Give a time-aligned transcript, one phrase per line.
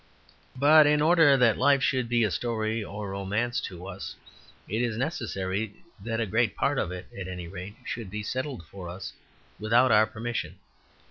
[0.55, 4.15] But in order that life should be a story or romance to us,
[4.67, 8.65] it is necessary that a great part of it, at any rate, should be settled
[8.65, 9.13] for us
[9.59, 10.57] without our permission.